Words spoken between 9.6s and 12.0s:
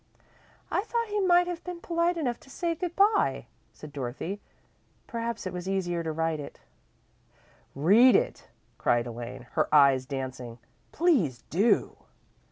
eyes dancing. "Please do!"